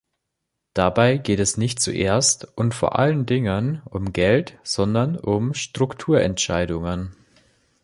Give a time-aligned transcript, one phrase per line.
[0.73, 7.15] Dabei geht es nicht zuerst und vor allen Dingen um Geld, sondern um Strukturentscheidungen.